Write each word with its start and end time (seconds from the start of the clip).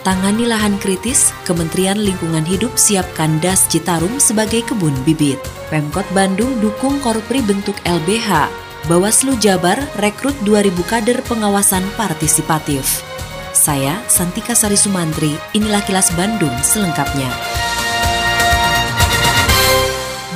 Tangani 0.00 0.48
lahan 0.48 0.80
kritis, 0.80 1.28
Kementerian 1.44 2.00
Lingkungan 2.00 2.40
Hidup 2.48 2.80
siapkan 2.80 3.36
das 3.44 3.68
Citarum 3.68 4.16
sebagai 4.16 4.64
kebun 4.64 4.96
bibit. 5.04 5.36
Pemkot 5.68 6.08
Bandung 6.16 6.56
dukung 6.64 6.96
korpri 7.04 7.44
bentuk 7.44 7.76
LBH. 7.84 8.48
Bawaslu 8.88 9.36
Jabar 9.36 9.76
rekrut 10.00 10.32
2000 10.48 10.72
kader 10.88 11.20
pengawasan 11.28 11.84
partisipatif. 12.00 13.04
Saya 13.52 14.00
Santika 14.08 14.56
Sari 14.56 14.80
Sumantri, 14.80 15.36
inilah 15.52 15.84
kilas 15.84 16.08
Bandung 16.16 16.56
selengkapnya. 16.64 17.59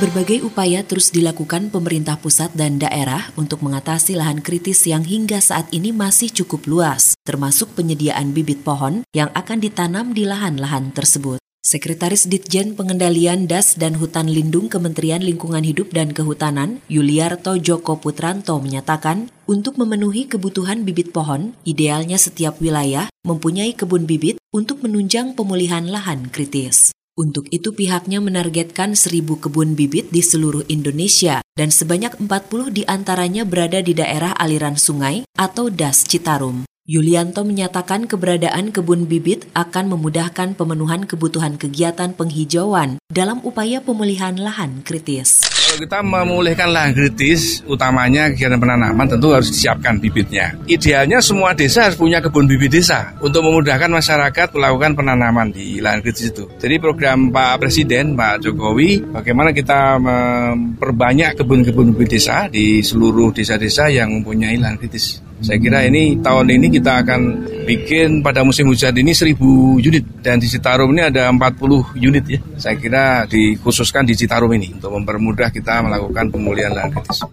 Berbagai 0.05 0.45
upaya 0.45 0.85
terus 0.85 1.09
dilakukan 1.09 1.73
pemerintah 1.73 2.13
pusat 2.21 2.53
dan 2.53 2.77
daerah 2.77 3.33
untuk 3.33 3.65
mengatasi 3.65 4.13
lahan 4.13 4.37
kritis 4.37 4.85
yang 4.85 5.01
hingga 5.01 5.41
saat 5.41 5.65
ini 5.73 5.89
masih 5.89 6.29
cukup 6.29 6.69
luas, 6.69 7.17
termasuk 7.25 7.73
penyediaan 7.73 8.29
bibit 8.29 8.61
pohon 8.61 9.01
yang 9.17 9.33
akan 9.33 9.57
ditanam 9.57 10.13
di 10.13 10.29
lahan-lahan 10.29 10.93
tersebut. 10.93 11.41
Sekretaris 11.65 12.29
Ditjen 12.29 12.77
Pengendalian 12.77 13.49
Das 13.49 13.81
dan 13.81 13.97
Hutan 13.97 14.29
Lindung 14.29 14.69
Kementerian 14.69 15.25
Lingkungan 15.25 15.65
Hidup 15.65 15.89
dan 15.89 16.13
Kehutanan, 16.13 16.85
Yuliarto 16.85 17.57
Joko 17.57 17.97
Putranto 17.97 18.61
menyatakan, 18.61 19.33
untuk 19.49 19.81
memenuhi 19.81 20.29
kebutuhan 20.29 20.85
bibit 20.85 21.17
pohon, 21.17 21.57
idealnya 21.65 22.21
setiap 22.21 22.61
wilayah 22.61 23.09
mempunyai 23.25 23.73
kebun 23.73 24.05
bibit 24.05 24.37
untuk 24.53 24.85
menunjang 24.85 25.33
pemulihan 25.33 25.89
lahan 25.89 26.29
kritis. 26.29 26.94
Untuk 27.15 27.47
itu 27.47 27.71
pihaknya 27.71 28.19
menargetkan 28.19 28.91
seribu 28.91 29.39
kebun 29.39 29.71
bibit 29.71 30.11
di 30.11 30.19
seluruh 30.19 30.67
Indonesia 30.67 31.39
dan 31.55 31.71
sebanyak 31.71 32.11
40 32.19 32.75
di 32.75 32.83
antaranya 32.83 33.47
berada 33.47 33.79
di 33.79 33.95
daerah 33.95 34.35
aliran 34.35 34.75
sungai 34.75 35.23
atau 35.39 35.71
das 35.71 36.03
Citarum. 36.03 36.67
Yulianto 36.83 37.47
menyatakan 37.47 38.11
keberadaan 38.11 38.75
kebun 38.75 39.07
bibit 39.07 39.47
akan 39.55 39.95
memudahkan 39.95 40.59
pemenuhan 40.59 41.07
kebutuhan 41.07 41.55
kegiatan 41.55 42.11
penghijauan 42.11 42.99
dalam 43.07 43.39
upaya 43.47 43.79
pemulihan 43.79 44.35
lahan 44.35 44.83
kritis. 44.83 45.54
Kalau 45.75 45.91
kita 45.91 46.07
memulihkan 46.07 46.71
lahan 46.71 46.95
kritis, 46.95 47.59
utamanya 47.67 48.31
kegiatan 48.31 48.55
penanaman 48.55 49.11
tentu 49.11 49.35
harus 49.35 49.51
disiapkan 49.51 49.99
bibitnya. 49.99 50.55
Idealnya 50.71 51.19
semua 51.19 51.51
desa 51.51 51.83
harus 51.83 51.99
punya 51.99 52.23
kebun 52.23 52.47
bibit 52.47 52.79
desa 52.79 53.11
untuk 53.19 53.43
memudahkan 53.43 53.91
masyarakat 53.91 54.55
melakukan 54.55 54.95
penanaman 54.95 55.51
di 55.51 55.83
lahan 55.83 55.99
kritis 55.99 56.31
itu. 56.31 56.47
Jadi 56.63 56.79
program 56.79 57.27
Pak 57.27 57.59
Presiden, 57.59 58.15
Pak 58.15 58.47
Jokowi, 58.47 59.03
bagaimana 59.19 59.51
kita 59.51 59.99
memperbanyak 59.99 61.43
kebun-kebun 61.43 61.91
bibit 61.91 62.23
desa 62.23 62.47
di 62.47 62.79
seluruh 62.79 63.35
desa-desa 63.35 63.91
yang 63.91 64.15
mempunyai 64.15 64.55
lahan 64.55 64.79
kritis. 64.79 65.24
Saya 65.43 65.59
kira 65.59 65.83
ini 65.83 66.19
tahun 66.23 66.47
ini 66.47 66.67
kita 66.79 67.03
akan 67.03 67.21
bikin 67.67 68.23
pada 68.23 68.45
musim 68.45 68.71
hujan 68.71 68.95
ini 68.95 69.11
1000 69.11 69.35
unit 69.83 70.05
dan 70.23 70.39
di 70.39 70.47
Citarum 70.47 70.93
ini 70.95 71.11
ada 71.11 71.27
40 71.27 71.97
unit 71.99 72.23
ya. 72.27 72.39
Saya 72.55 72.75
kira 72.79 73.27
dikhususkan 73.27 74.07
di 74.07 74.15
Citarum 74.15 74.51
ini 74.55 74.71
untuk 74.77 74.95
mempermudah 74.95 75.51
kita 75.51 75.83
melakukan 75.83 76.31
pemulihan 76.31 76.71
lahan 76.71 76.93
kritis. 76.93 77.25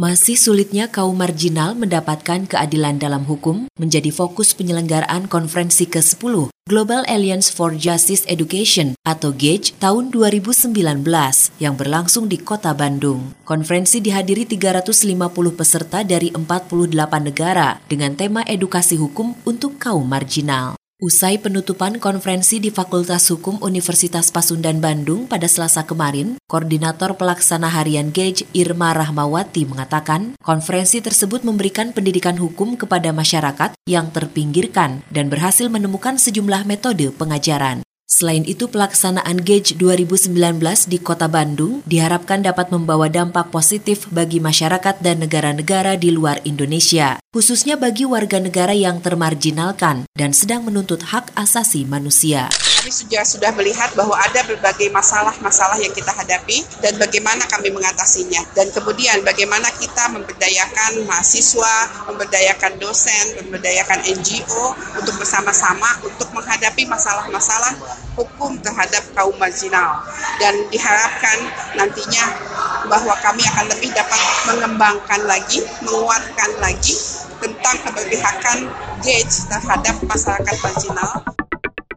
Masih 0.00 0.32
sulitnya 0.32 0.88
kaum 0.88 1.12
marginal 1.12 1.76
mendapatkan 1.76 2.48
keadilan 2.48 2.96
dalam 2.96 3.28
hukum 3.28 3.68
menjadi 3.76 4.08
fokus 4.08 4.56
penyelenggaraan 4.56 5.28
konferensi 5.28 5.84
ke-10 5.84 6.48
Global 6.64 7.04
Alliance 7.04 7.52
for 7.52 7.76
Justice 7.76 8.24
Education 8.24 8.96
atau 9.04 9.36
GAGE 9.36 9.76
tahun 9.76 10.08
2019 10.08 10.72
yang 11.60 11.76
berlangsung 11.76 12.32
di 12.32 12.40
Kota 12.40 12.72
Bandung. 12.72 13.36
Konferensi 13.44 14.00
dihadiri 14.00 14.48
350 14.48 15.20
peserta 15.52 16.00
dari 16.00 16.32
48 16.32 16.96
negara 17.20 17.76
dengan 17.84 18.16
tema 18.16 18.40
edukasi 18.48 18.96
hukum 18.96 19.36
untuk 19.44 19.76
kaum 19.76 20.08
marginal. 20.08 20.79
Usai 21.00 21.40
penutupan 21.40 21.96
konferensi 21.96 22.60
di 22.60 22.68
Fakultas 22.68 23.24
Hukum 23.32 23.56
Universitas 23.64 24.28
Pasundan 24.28 24.84
Bandung 24.84 25.24
pada 25.24 25.48
Selasa 25.48 25.88
kemarin, 25.88 26.36
Koordinator 26.44 27.16
Pelaksana 27.16 27.72
Harian 27.72 28.12
Gage 28.12 28.44
Irma 28.52 28.92
Rahmawati 28.92 29.64
mengatakan, 29.64 30.36
konferensi 30.44 31.00
tersebut 31.00 31.40
memberikan 31.40 31.96
pendidikan 31.96 32.36
hukum 32.36 32.76
kepada 32.76 33.16
masyarakat 33.16 33.72
yang 33.88 34.12
terpinggirkan 34.12 35.00
dan 35.08 35.32
berhasil 35.32 35.72
menemukan 35.72 36.20
sejumlah 36.20 36.68
metode 36.68 37.08
pengajaran. 37.16 37.80
Selain 38.10 38.42
itu, 38.42 38.66
pelaksanaan 38.66 39.38
GAGE 39.38 39.78
2019 39.78 40.34
di 40.90 40.98
Kota 40.98 41.30
Bandung 41.30 41.86
diharapkan 41.86 42.42
dapat 42.42 42.74
membawa 42.74 43.06
dampak 43.06 43.54
positif 43.54 44.10
bagi 44.10 44.42
masyarakat 44.42 44.98
dan 44.98 45.22
negara-negara 45.22 45.94
di 45.94 46.10
luar 46.10 46.42
Indonesia, 46.42 47.22
khususnya 47.30 47.78
bagi 47.78 48.02
warga 48.02 48.42
negara 48.42 48.74
yang 48.74 48.98
termarginalkan 48.98 50.10
dan 50.18 50.34
sedang 50.34 50.66
menuntut 50.66 51.14
hak 51.14 51.30
asasi 51.38 51.86
manusia 51.86 52.50
kami 52.80 52.88
sudah 52.96 53.20
sudah 53.28 53.52
melihat 53.60 53.92
bahwa 53.92 54.16
ada 54.16 54.40
berbagai 54.48 54.88
masalah-masalah 54.88 55.76
yang 55.84 55.92
kita 55.92 56.16
hadapi 56.16 56.64
dan 56.80 56.96
bagaimana 56.96 57.44
kami 57.44 57.68
mengatasinya 57.68 58.40
dan 58.56 58.72
kemudian 58.72 59.20
bagaimana 59.20 59.68
kita 59.76 60.08
memberdayakan 60.08 61.04
mahasiswa, 61.04 62.08
memberdayakan 62.08 62.80
dosen, 62.80 63.36
memberdayakan 63.36 64.00
NGO 64.16 64.72
untuk 64.96 65.12
bersama-sama 65.20 65.92
untuk 66.08 66.32
menghadapi 66.32 66.88
masalah-masalah 66.88 67.76
hukum 68.16 68.56
terhadap 68.64 69.04
kaum 69.12 69.36
marginal 69.36 70.00
dan 70.40 70.56
diharapkan 70.72 71.36
nantinya 71.76 72.32
bahwa 72.88 73.12
kami 73.20 73.44
akan 73.44 73.76
lebih 73.76 73.92
dapat 73.92 74.20
mengembangkan 74.48 75.20
lagi, 75.28 75.60
menguatkan 75.84 76.56
lagi 76.64 76.96
tentang 77.44 77.76
keberpihakan 77.84 78.72
GAGE 79.04 79.48
terhadap 79.48 79.96
masyarakat 80.04 80.56
marginal. 80.64 81.19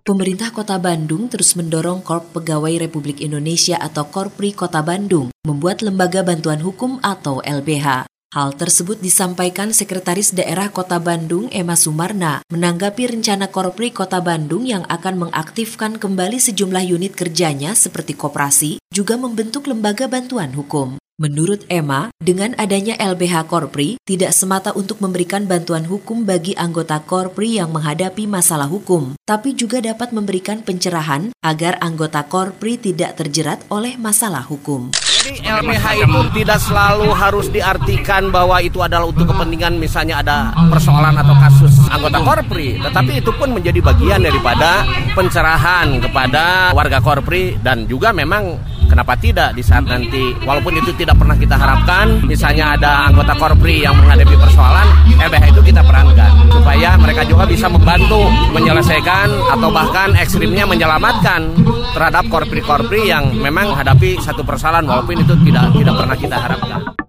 Pemerintah 0.04 0.52
Kota 0.52 0.76
Bandung 0.84 1.32
terus 1.32 1.56
mendorong 1.56 2.04
Korp 2.04 2.36
Pegawai 2.36 2.76
Republik 2.76 3.24
Indonesia 3.24 3.80
atau 3.80 4.12
Korpri 4.12 4.52
Kota 4.52 4.84
Bandung 4.84 5.32
membuat 5.48 5.80
lembaga 5.80 6.28
bantuan 6.28 6.60
hukum 6.60 7.00
atau 7.00 7.40
LBH. 7.40 8.12
Hal 8.36 8.50
tersebut 8.60 9.00
disampaikan 9.00 9.72
Sekretaris 9.72 10.36
Daerah 10.36 10.68
Kota 10.76 11.00
Bandung 11.00 11.48
Emma 11.56 11.80
Sumarna 11.80 12.44
menanggapi 12.52 13.16
rencana 13.16 13.48
Korpri 13.48 13.96
Kota 13.96 14.20
Bandung 14.20 14.68
yang 14.68 14.84
akan 14.92 15.24
mengaktifkan 15.24 15.96
kembali 15.96 16.36
sejumlah 16.36 16.84
unit 16.84 17.16
kerjanya 17.16 17.72
seperti 17.72 18.12
koperasi, 18.12 18.84
juga 18.92 19.16
membentuk 19.16 19.72
lembaga 19.72 20.12
bantuan 20.12 20.52
hukum. 20.52 21.00
Menurut 21.22 21.62
Emma, 21.70 22.10
dengan 22.18 22.58
adanya 22.58 22.98
LBH 22.98 23.46
Korpri 23.46 24.02
tidak 24.02 24.34
semata 24.34 24.74
untuk 24.74 24.98
memberikan 24.98 25.46
bantuan 25.46 25.86
hukum 25.86 26.26
bagi 26.26 26.58
anggota 26.58 26.98
Korpri 27.06 27.62
yang 27.62 27.70
menghadapi 27.70 28.26
masalah 28.26 28.66
hukum, 28.66 29.14
tapi 29.22 29.54
juga 29.54 29.78
dapat 29.78 30.10
memberikan 30.10 30.66
pencerahan 30.66 31.30
agar 31.46 31.78
anggota 31.86 32.26
Korpri 32.26 32.82
tidak 32.82 33.14
terjerat 33.22 33.62
oleh 33.70 33.94
masalah 33.94 34.42
hukum. 34.42 34.90
Jadi 34.98 35.46
LBH 35.46 35.86
itu 36.02 36.20
tidak 36.42 36.58
selalu 36.66 37.14
harus 37.14 37.46
diartikan 37.54 38.34
bahwa 38.34 38.58
itu 38.66 38.82
adalah 38.82 39.06
untuk 39.06 39.30
kepentingan 39.30 39.78
misalnya 39.78 40.18
ada 40.18 40.50
persoalan 40.66 41.14
atau 41.14 41.38
kasus 41.38 41.78
anggota 41.94 42.26
Korpri, 42.26 42.82
tetapi 42.82 43.22
itu 43.22 43.30
pun 43.38 43.54
menjadi 43.54 43.86
bagian 43.86 44.26
daripada 44.26 44.82
pencerahan 45.14 45.94
kepada 46.02 46.74
warga 46.74 46.98
Korpri 47.06 47.54
dan 47.62 47.86
juga 47.86 48.10
memang 48.10 48.73
Kenapa 48.90 49.14
tidak 49.18 49.58
di 49.58 49.64
saat 49.66 49.86
nanti 49.86 50.34
walaupun 50.46 50.78
itu 50.78 50.94
tidak 50.96 51.18
pernah 51.18 51.38
kita 51.38 51.56
harapkan 51.58 52.22
misalnya 52.24 52.78
ada 52.78 53.10
anggota 53.10 53.34
korpri 53.36 53.84
yang 53.84 53.98
menghadapi 53.98 54.36
persoalan 54.38 54.88
LBH 55.18 55.44
itu 55.56 55.62
kita 55.74 55.82
perankan 55.82 56.32
supaya 56.54 56.90
mereka 56.96 57.22
juga 57.26 57.44
bisa 57.50 57.68
membantu 57.68 58.30
menyelesaikan 58.54 59.28
atau 59.58 59.70
bahkan 59.74 60.14
ekstrimnya 60.16 60.64
menyelamatkan 60.70 61.42
terhadap 61.94 62.26
korpri-korpri 62.30 63.10
yang 63.10 63.34
memang 63.34 63.74
menghadapi 63.74 64.18
satu 64.22 64.46
persoalan 64.46 64.86
walaupun 64.86 65.20
itu 65.20 65.34
tidak 65.46 65.74
tidak 65.74 65.96
pernah 65.98 66.18
kita 66.18 66.38
harapkan. 66.38 67.03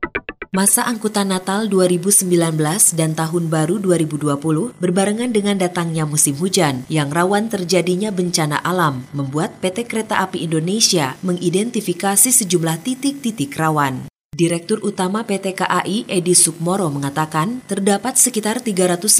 Masa 0.54 0.86
angkutan 0.86 1.34
Natal 1.34 1.66
2019 1.66 2.30
dan 2.94 3.10
Tahun 3.18 3.44
Baru 3.50 3.82
2020 3.82 4.38
berbarengan 4.78 5.34
dengan 5.34 5.58
datangnya 5.58 6.06
musim 6.06 6.38
hujan 6.38 6.86
yang 6.86 7.10
rawan 7.10 7.50
terjadinya 7.50 8.14
bencana 8.14 8.62
alam 8.62 9.02
membuat 9.10 9.58
PT 9.58 9.90
Kereta 9.90 10.22
Api 10.22 10.46
Indonesia 10.46 11.18
mengidentifikasi 11.26 12.30
sejumlah 12.30 12.86
titik-titik 12.86 13.50
rawan. 13.58 14.06
Direktur 14.30 14.78
Utama 14.86 15.26
PT 15.26 15.58
KAI 15.58 16.06
Edi 16.06 16.38
Sukmoro 16.38 16.86
mengatakan 16.86 17.58
terdapat 17.66 18.14
sekitar 18.14 18.62
351 18.62 19.10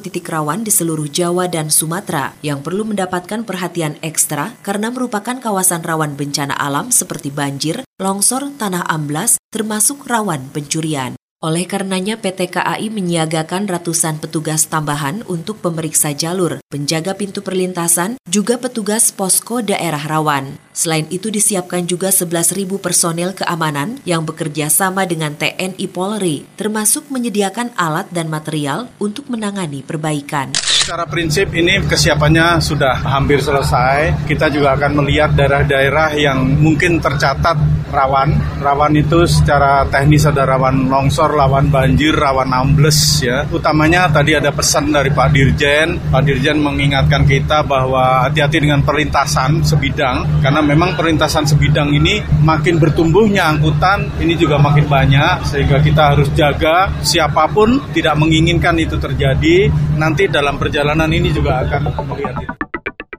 titik 0.00 0.28
rawan 0.28 0.60
di 0.60 0.72
seluruh 0.72 1.08
Jawa 1.08 1.48
dan 1.48 1.72
Sumatera 1.72 2.36
yang 2.44 2.60
perlu 2.60 2.84
mendapatkan 2.84 3.48
perhatian 3.48 3.96
ekstra 4.04 4.52
karena 4.60 4.92
merupakan 4.92 5.40
kawasan 5.40 5.80
rawan 5.80 6.20
bencana 6.20 6.52
alam 6.52 6.88
seperti 6.92 7.32
banjir, 7.32 7.83
longsor, 8.02 8.50
tanah 8.58 8.82
amblas, 8.90 9.38
termasuk 9.54 10.08
rawan 10.10 10.50
pencurian. 10.50 11.14
Oleh 11.44 11.68
karenanya 11.68 12.16
PT 12.16 12.56
KAI 12.56 12.88
menyiagakan 12.88 13.68
ratusan 13.68 14.16
petugas 14.16 14.64
tambahan 14.64 15.20
untuk 15.28 15.60
pemeriksa 15.60 16.16
jalur, 16.16 16.56
penjaga 16.72 17.12
pintu 17.12 17.44
perlintasan, 17.44 18.16
juga 18.24 18.56
petugas 18.56 19.12
posko 19.12 19.60
daerah 19.60 20.00
rawan. 20.00 20.63
Selain 20.74 21.06
itu 21.06 21.30
disiapkan 21.30 21.86
juga 21.86 22.10
11.000 22.10 22.66
personel 22.82 23.30
keamanan 23.30 24.02
yang 24.02 24.26
bekerja 24.26 24.66
sama 24.66 25.06
dengan 25.06 25.30
TNI 25.38 25.86
Polri, 25.86 26.42
termasuk 26.58 27.14
menyediakan 27.14 27.78
alat 27.78 28.10
dan 28.10 28.26
material 28.26 28.90
untuk 28.98 29.30
menangani 29.30 29.86
perbaikan. 29.86 30.50
Secara 30.58 31.06
prinsip 31.06 31.54
ini 31.54 31.78
kesiapannya 31.78 32.58
sudah 32.58 33.06
hampir 33.06 33.38
selesai. 33.38 34.26
Kita 34.26 34.50
juga 34.50 34.74
akan 34.74 34.98
melihat 34.98 35.38
daerah-daerah 35.38 36.10
yang 36.18 36.42
mungkin 36.42 36.98
tercatat 36.98 37.54
rawan. 37.94 38.58
Rawan 38.58 38.98
itu 38.98 39.22
secara 39.30 39.86
teknis 39.86 40.26
ada 40.26 40.42
rawan 40.42 40.90
longsor, 40.90 41.30
rawan 41.30 41.70
banjir, 41.70 42.18
rawan 42.18 42.50
ambles 42.50 43.22
ya. 43.22 43.46
Utamanya 43.46 44.10
tadi 44.10 44.34
ada 44.34 44.50
pesan 44.50 44.90
dari 44.90 45.14
Pak 45.14 45.28
Dirjen. 45.30 46.10
Pak 46.10 46.22
Dirjen 46.26 46.58
mengingatkan 46.58 47.22
kita 47.22 47.62
bahwa 47.62 48.26
hati-hati 48.26 48.58
dengan 48.58 48.82
perlintasan 48.82 49.62
sebidang 49.62 50.42
karena 50.42 50.63
memang 50.64 50.96
perlintasan 50.98 51.44
sebidang 51.44 51.92
ini 51.92 52.24
makin 52.42 52.80
bertumbuhnya 52.80 53.46
angkutan 53.52 54.10
ini 54.18 54.34
juga 54.34 54.56
makin 54.56 54.88
banyak 54.88 55.44
sehingga 55.46 55.78
kita 55.84 56.16
harus 56.16 56.28
jaga 56.32 56.90
siapa 57.04 57.46
pun 57.52 57.92
tidak 57.92 58.16
menginginkan 58.16 58.74
itu 58.80 58.96
terjadi 58.96 59.68
nanti 59.94 60.26
dalam 60.26 60.56
perjalanan 60.56 61.08
ini 61.12 61.30
juga 61.30 61.62
akan 61.62 61.92
melihat 62.08 62.36
itu. 62.40 62.54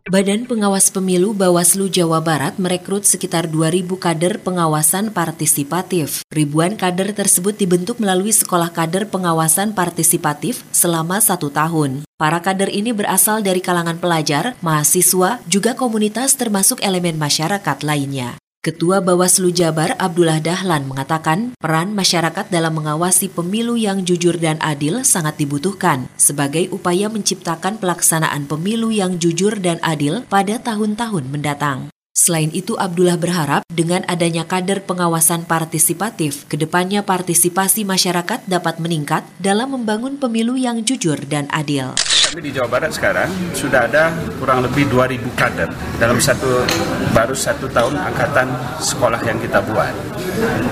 Badan 0.06 0.45
Pengawas 0.45 0.94
Pemilu 0.94 1.33
Bawaslu 1.33 1.89
Jawa 1.89 2.21
Barat 2.21 2.62
merekrut 2.62 3.09
sekitar 3.09 3.50
2.000 3.50 3.89
kader 3.97 4.38
pengawasan 4.38 5.09
partisipatif. 5.09 6.21
Ribuan 6.30 6.77
kader 6.77 7.09
tersebut 7.18 7.57
dibentuk 7.57 7.97
melalui 7.97 8.30
Sekolah 8.30 8.69
Kader 8.69 9.09
Pengawasan 9.09 9.74
Partisipatif 9.74 10.62
selama 10.69 11.18
satu 11.18 11.50
tahun. 11.50 12.05
Para 12.16 12.40
kader 12.40 12.72
ini 12.72 12.96
berasal 12.96 13.44
dari 13.44 13.60
kalangan 13.60 14.00
pelajar, 14.00 14.56
mahasiswa, 14.64 15.44
juga 15.52 15.76
komunitas 15.76 16.40
termasuk 16.40 16.80
elemen 16.80 17.20
masyarakat 17.20 17.84
lainnya. 17.84 18.40
Ketua 18.64 19.04
Bawaslu 19.04 19.52
Jabar 19.52 20.00
Abdullah 20.00 20.40
Dahlan 20.40 20.88
mengatakan 20.88 21.52
peran 21.60 21.92
masyarakat 21.92 22.48
dalam 22.48 22.80
mengawasi 22.80 23.28
pemilu 23.28 23.76
yang 23.76 24.08
jujur 24.08 24.40
dan 24.40 24.56
adil 24.64 25.04
sangat 25.04 25.36
dibutuhkan 25.36 26.08
sebagai 26.16 26.72
upaya 26.72 27.12
menciptakan 27.12 27.84
pelaksanaan 27.84 28.48
pemilu 28.48 28.96
yang 28.96 29.20
jujur 29.20 29.60
dan 29.60 29.84
adil 29.84 30.24
pada 30.32 30.56
tahun-tahun 30.64 31.28
mendatang. 31.28 31.94
Selain 32.16 32.48
itu, 32.56 32.80
Abdullah 32.80 33.20
berharap 33.20 33.68
dengan 33.68 34.08
adanya 34.08 34.48
kader 34.48 34.88
pengawasan 34.88 35.44
partisipatif, 35.44 36.48
ke 36.48 36.56
depannya 36.56 37.04
partisipasi 37.04 37.84
masyarakat 37.84 38.40
dapat 38.48 38.80
meningkat 38.80 39.28
dalam 39.44 39.76
membangun 39.76 40.16
pemilu 40.16 40.56
yang 40.56 40.88
jujur 40.88 41.20
dan 41.28 41.52
adil. 41.52 41.92
Kami 42.36 42.52
di 42.52 42.60
Jawa 42.60 42.68
Barat 42.68 42.92
sekarang 42.92 43.32
sudah 43.56 43.88
ada 43.88 44.12
kurang 44.44 44.60
lebih 44.60 44.92
2.000 44.92 45.24
kader 45.40 45.72
dalam 45.96 46.20
satu 46.20 46.68
baru 47.16 47.32
satu 47.32 47.64
tahun 47.72 47.96
angkatan 47.96 48.52
sekolah 48.76 49.24
yang 49.24 49.40
kita 49.40 49.64
buat. 49.64 49.96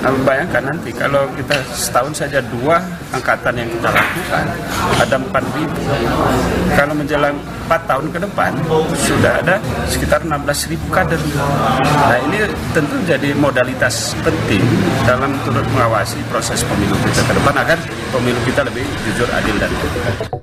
Nah, 0.04 0.12
bayangkan 0.28 0.60
nanti 0.68 0.92
kalau 0.92 1.24
kita 1.40 1.56
setahun 1.72 2.20
saja 2.20 2.44
dua 2.52 2.84
angkatan 3.16 3.64
yang 3.64 3.72
kita 3.80 3.96
lakukan 3.96 4.46
ada 5.08 5.16
4.000. 5.16 6.76
Kalau 6.76 6.94
menjelang 7.00 7.40
4 7.72 7.80
tahun 7.88 8.06
ke 8.12 8.20
depan 8.28 8.52
sudah 9.00 9.32
ada 9.40 9.56
sekitar 9.88 10.20
16.000 10.28 10.76
kader. 10.92 11.22
Nah 11.80 12.20
ini 12.28 12.44
tentu 12.76 13.00
jadi 13.08 13.32
modalitas 13.40 14.12
penting 14.20 14.68
dalam 15.08 15.32
turut 15.48 15.64
mengawasi 15.72 16.20
proses 16.28 16.60
pemilu 16.68 17.00
kita 17.08 17.24
ke 17.24 17.34
depan 17.40 17.56
agar 17.56 17.80
pemilu 18.12 18.40
kita 18.44 18.68
lebih 18.68 18.84
jujur, 19.08 19.32
adil 19.32 19.56
dan 19.64 19.72
adil. 19.72 20.43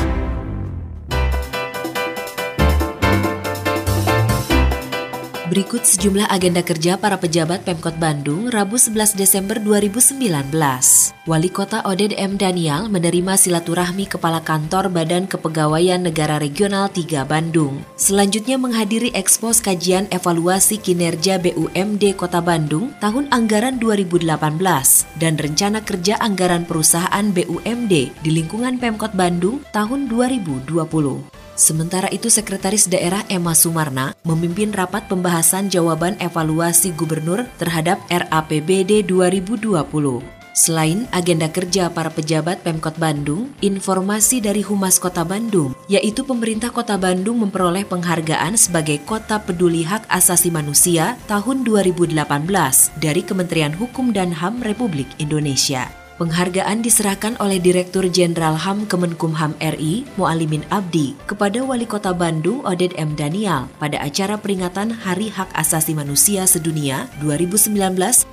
Berikut 5.51 5.83
sejumlah 5.83 6.31
agenda 6.31 6.63
kerja 6.63 6.95
para 6.95 7.19
pejabat 7.19 7.67
Pemkot 7.67 7.99
Bandung 7.99 8.47
Rabu 8.47 8.79
11 8.79 9.19
Desember 9.19 9.59
2019. 9.59 10.47
Wali 11.27 11.51
Kota 11.51 11.83
Oded 11.83 12.15
M. 12.15 12.39
Daniel 12.39 12.87
menerima 12.87 13.35
silaturahmi 13.35 14.07
Kepala 14.07 14.39
Kantor 14.39 14.87
Badan 14.87 15.27
Kepegawaian 15.27 16.07
Negara 16.07 16.39
Regional 16.39 16.87
3 16.87 17.27
Bandung. 17.27 17.83
Selanjutnya 17.99 18.55
menghadiri 18.55 19.11
ekspos 19.11 19.59
kajian 19.59 20.07
evaluasi 20.07 20.79
kinerja 20.79 21.35
BUMD 21.43 22.15
Kota 22.15 22.39
Bandung 22.39 22.95
tahun 23.03 23.27
anggaran 23.35 23.75
2018 23.75 24.23
dan 25.19 25.35
rencana 25.35 25.83
kerja 25.83 26.15
anggaran 26.23 26.63
perusahaan 26.63 27.27
BUMD 27.27 28.23
di 28.23 28.29
lingkungan 28.31 28.79
Pemkot 28.79 29.11
Bandung 29.19 29.59
tahun 29.75 30.07
2020. 30.07 31.40
Sementara 31.61 32.09
itu 32.09 32.25
Sekretaris 32.25 32.89
Daerah 32.89 33.21
Emma 33.29 33.53
Sumarna 33.53 34.17
memimpin 34.25 34.73
rapat 34.73 35.05
pembahasan 35.05 35.69
jawaban 35.69 36.17
evaluasi 36.17 36.89
gubernur 36.97 37.45
terhadap 37.61 38.01
RAPBD 38.09 39.05
2020. 39.05 39.77
Selain 40.57 41.05
agenda 41.13 41.45
kerja 41.53 41.93
para 41.93 42.09
pejabat 42.09 42.65
Pemkot 42.65 42.97
Bandung, 42.97 43.53
informasi 43.61 44.41
dari 44.41 44.65
Humas 44.65 44.97
Kota 44.97 45.21
Bandung, 45.21 45.77
yaitu 45.85 46.25
pemerintah 46.25 46.73
Kota 46.73 46.97
Bandung 46.97 47.45
memperoleh 47.45 47.85
penghargaan 47.85 48.57
sebagai 48.57 48.97
Kota 49.05 49.37
Peduli 49.37 49.85
Hak 49.85 50.09
Asasi 50.09 50.49
Manusia 50.49 51.13
tahun 51.29 51.61
2018 51.61 52.17
dari 52.97 53.21
Kementerian 53.21 53.77
Hukum 53.77 54.09
dan 54.17 54.33
HAM 54.33 54.65
Republik 54.65 55.07
Indonesia. 55.21 56.00
Penghargaan 56.21 56.85
diserahkan 56.85 57.33
oleh 57.41 57.57
Direktur 57.57 58.05
Jenderal 58.05 58.53
HAM 58.53 58.85
Kemenkumham 58.85 59.57
RI, 59.57 60.05
Mualimin 60.21 60.61
Abdi, 60.69 61.17
kepada 61.25 61.65
Wali 61.65 61.89
Kota 61.89 62.13
Bandung 62.13 62.61
Oded 62.61 62.93
M. 62.93 63.17
Daniel 63.17 63.65
pada 63.81 63.97
acara 63.97 64.37
peringatan 64.37 64.93
Hari 64.93 65.33
Hak 65.33 65.49
Asasi 65.57 65.97
Manusia 65.97 66.45
Sedunia 66.45 67.09
2019 67.25 67.73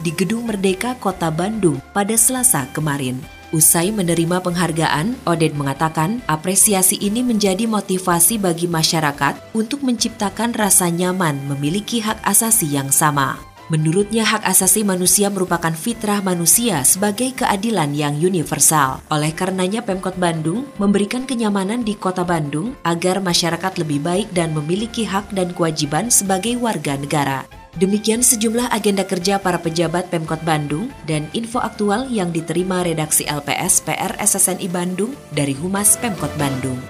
di 0.04 0.12
Gedung 0.12 0.44
Merdeka 0.44 1.00
Kota 1.00 1.32
Bandung 1.32 1.80
pada 1.96 2.12
Selasa 2.12 2.68
kemarin. 2.76 3.24
Usai 3.56 3.88
menerima 3.88 4.44
penghargaan, 4.44 5.16
Oded 5.24 5.56
mengatakan 5.56 6.20
apresiasi 6.28 7.00
ini 7.00 7.24
menjadi 7.24 7.64
motivasi 7.64 8.36
bagi 8.36 8.68
masyarakat 8.68 9.56
untuk 9.56 9.80
menciptakan 9.80 10.52
rasa 10.52 10.92
nyaman 10.92 11.40
memiliki 11.48 12.04
hak 12.04 12.20
asasi 12.20 12.68
yang 12.68 12.92
sama. 12.92 13.47
Menurutnya 13.68 14.24
hak 14.24 14.48
asasi 14.48 14.80
manusia 14.80 15.28
merupakan 15.28 15.72
fitrah 15.76 16.24
manusia 16.24 16.80
sebagai 16.88 17.36
keadilan 17.36 17.92
yang 17.92 18.16
universal. 18.16 19.04
Oleh 19.12 19.36
karenanya 19.36 19.84
Pemkot 19.84 20.16
Bandung 20.16 20.64
memberikan 20.80 21.28
kenyamanan 21.28 21.84
di 21.84 21.92
kota 21.92 22.24
Bandung 22.24 22.72
agar 22.80 23.20
masyarakat 23.20 23.76
lebih 23.76 24.00
baik 24.00 24.28
dan 24.32 24.56
memiliki 24.56 25.04
hak 25.04 25.36
dan 25.36 25.52
kewajiban 25.52 26.08
sebagai 26.08 26.56
warga 26.56 26.96
negara. 26.96 27.44
Demikian 27.76 28.24
sejumlah 28.24 28.72
agenda 28.72 29.04
kerja 29.04 29.36
para 29.36 29.60
pejabat 29.60 30.08
Pemkot 30.08 30.40
Bandung 30.48 30.88
dan 31.04 31.28
info 31.36 31.60
aktual 31.60 32.08
yang 32.08 32.32
diterima 32.32 32.80
redaksi 32.80 33.28
LPS 33.28 33.84
PR 33.84 34.16
SSNI 34.16 34.66
Bandung 34.72 35.12
dari 35.36 35.52
Humas 35.52 36.00
Pemkot 36.00 36.32
Bandung. 36.40 36.80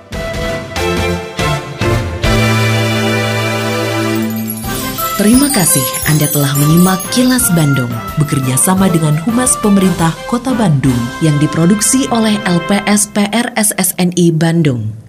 Terima 5.18 5.50
kasih 5.50 5.82
Anda 6.06 6.30
telah 6.30 6.54
menyimak 6.54 7.02
Kilas 7.10 7.50
Bandung 7.50 7.90
bekerja 8.22 8.54
sama 8.54 8.87
dengan 8.87 9.18
Humas 9.26 9.58
Pemerintah 9.58 10.14
Kota 10.30 10.54
Bandung 10.54 10.94
yang 11.18 11.34
diproduksi 11.42 12.06
oleh 12.14 12.38
LPS 12.46 13.10
PR 13.10 13.50
SSNI 13.58 14.30
Bandung. 14.38 15.07